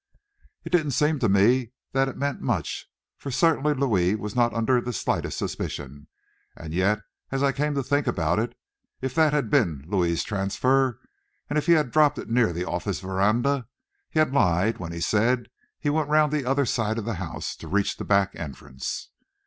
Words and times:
It 0.63 0.71
didn't 0.71 0.93
seem 0.97 1.19
to 1.19 1.29
me 1.29 1.73
that 1.91 2.09
it 2.09 2.17
meant 2.17 2.41
much, 2.41 2.87
for 3.19 3.29
certainly 3.29 3.75
Louis 3.75 4.15
was 4.15 4.35
not 4.35 4.51
under 4.51 4.81
the 4.81 4.93
slightest 4.93 5.37
suspicion. 5.37 6.07
And 6.57 6.73
yet 6.73 7.01
as 7.31 7.43
I 7.43 7.51
came 7.51 7.75
to 7.75 7.83
think 7.83 8.07
about 8.07 8.39
it, 8.39 8.57
if 8.99 9.13
that 9.13 9.31
had 9.31 9.51
been 9.51 9.83
Louis's 9.85 10.23
transfer 10.23 10.99
and 11.51 11.57
if 11.59 11.67
he 11.67 11.73
had 11.73 11.91
dropped 11.91 12.17
it 12.17 12.31
near 12.31 12.51
the 12.51 12.65
office 12.65 12.99
veranda, 12.99 13.67
he 14.09 14.17
had 14.17 14.33
lied 14.33 14.79
when 14.79 14.91
he 14.91 15.01
said 15.01 15.41
that 15.41 15.49
he 15.79 15.91
went 15.91 16.09
round 16.09 16.33
the 16.33 16.45
other 16.45 16.65
side 16.65 16.97
of 16.97 17.05
the 17.05 17.13
house 17.21 17.55
to 17.57 17.67
reach 17.67 17.97
the 17.97 18.03
back 18.03 18.35
entrance. 18.35 19.11